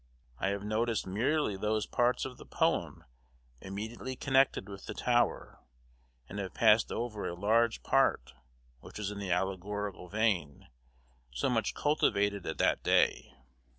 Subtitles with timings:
[0.39, 3.03] I have noticed merely those parts of the poem
[3.61, 5.59] immediately connected with the tower,
[6.27, 8.33] and have passed over a large part
[8.79, 10.69] which was in the allegorical vein,
[11.31, 13.31] so much cultivated at that day.